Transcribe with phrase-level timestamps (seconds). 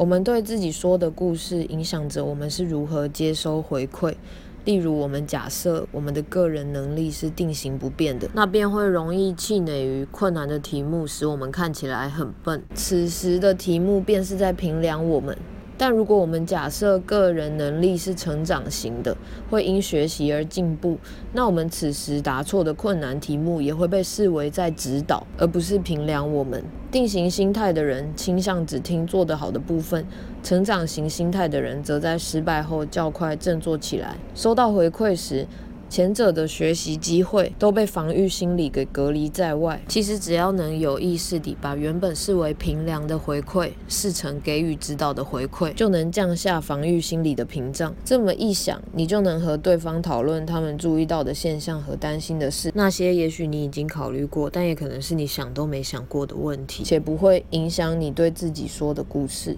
[0.00, 4.14] 我们对自己说的故事，影响着我们是如何接收回馈。
[4.64, 12.62] 例如，我们假设我们的个人能力是定型不变的，那便会容易气馁于困难的题目，使我们看起来很笨。
[12.74, 15.36] 此时的题目便是在评量我们。
[15.80, 19.16] 但如果我们假设个人能力是成长型的，
[19.48, 20.98] 会因学习而进步，
[21.32, 26.62] 那我们此时答错的困难题目也会被视为在指导，而不是评量我们。
[26.90, 30.04] 定型心态的人倾向只听做得好的部分，
[30.42, 34.16] 成长型心态的人则在失败后较快振作起来。
[34.34, 35.46] 收到回馈时，
[35.90, 39.82] 前者的学习机会都被防御心理给隔离在外。
[39.88, 47.92] 其实只要能有意识地把原本视为平凉的回馈视成给予指导的回馈，就能降下防御心理的屏障。
[48.04, 59.56] 这么一想，你就能和对方讨论他们注意到的现象和担心的事，那些也许你已经考虑过，但也可能是你想都没想过的问题，且不会影响你对自己说的故事。